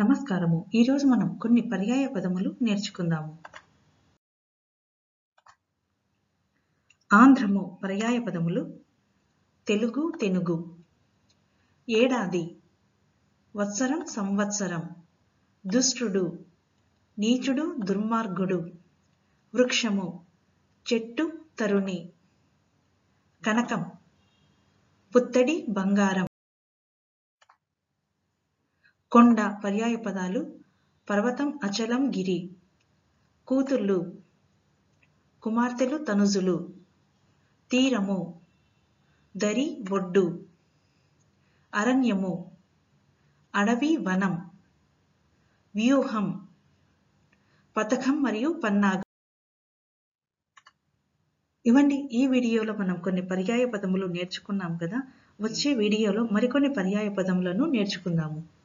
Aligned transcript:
నమస్కారము. 0.00 0.66
ఈరోజు 0.74 1.06
మనం 1.06 1.38
కొన్ని 1.38 1.60
పర్యాయ 1.60 2.06
పదములు 2.06 2.56
నేర్చుకుందాము. 2.62 3.38
ఆంధ్రము 7.12 7.78
పర్యాయ 7.84 8.18
పదములు 8.18 8.80
తెలుగు 9.68 10.12
తెనుగు. 10.20 10.76
ఏడాది 11.88 12.56
వత్సరం 13.56 14.06
సంవత్సరం. 14.06 14.82
దుష్టుడు 15.66 16.44
నీచుడు 17.18 17.76
దుర్మార్గుడు. 17.84 18.72
వృక్షము 19.54 20.26
చెట్టు 20.92 21.32
తరుణి. 21.58 22.12
కనకం 23.46 23.84
పుత్తడి 25.16 25.66
బంగారం. 25.70 26.31
కొండ 29.12 29.60
పర్యాయ 29.64 29.96
పదాలు 29.96 30.54
పర్వతం 31.10 31.58
అచలం 31.64 32.10
గిరి. 32.10 32.50
కూతుళ్ళు 33.46 34.20
కుమార్తెలు 35.42 35.98
తనుజులు. 35.98 36.74
తీరము 37.70 38.40
దరి 39.36 39.84
ఒడ్డు. 39.92 40.46
అరణ్యము 41.74 42.50
అడవి 43.54 43.96
వనం. 43.96 44.50
వ్యూహం 45.74 46.48
పథకం 47.76 48.22
మరియు 48.22 48.60
పన్నాగం. 48.64 49.02
ఇవ్వండి 51.66 51.94
ఈ 51.94 52.26
వీడియోలో 52.26 52.74
మనం 52.74 52.96
కొన్ని 52.96 53.22
పర్యాయ 53.22 53.64
పదములు 53.64 54.06
నేర్చుకున్నాం 54.06 54.76
కదా? 54.76 55.02
వచ్చే 55.40 55.74
వీడియోలో 55.74 56.28
మరికొన్ని 56.32 56.72
పర్యాయ 56.72 57.08
పదములను 57.08 57.66
నేర్చుకుందాము. 57.66 58.61